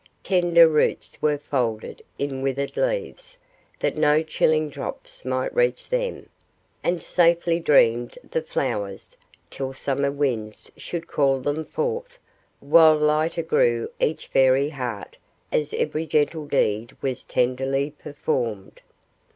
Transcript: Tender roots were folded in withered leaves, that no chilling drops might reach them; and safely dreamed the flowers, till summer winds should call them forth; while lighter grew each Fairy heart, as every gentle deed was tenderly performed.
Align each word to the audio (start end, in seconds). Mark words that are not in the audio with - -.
Tender 0.23 0.67
roots 0.67 1.21
were 1.21 1.37
folded 1.37 2.01
in 2.17 2.41
withered 2.41 2.75
leaves, 2.75 3.37
that 3.79 3.95
no 3.95 4.23
chilling 4.23 4.67
drops 4.67 5.23
might 5.23 5.53
reach 5.53 5.87
them; 5.87 6.27
and 6.83 6.99
safely 6.99 7.59
dreamed 7.59 8.17
the 8.31 8.41
flowers, 8.41 9.15
till 9.51 9.73
summer 9.73 10.11
winds 10.11 10.71
should 10.75 11.05
call 11.05 11.39
them 11.39 11.63
forth; 11.63 12.17
while 12.61 12.97
lighter 12.97 13.43
grew 13.43 13.91
each 13.99 14.25
Fairy 14.25 14.69
heart, 14.69 15.17
as 15.51 15.71
every 15.75 16.07
gentle 16.07 16.47
deed 16.47 16.97
was 17.03 17.23
tenderly 17.23 17.91
performed. 17.91 18.81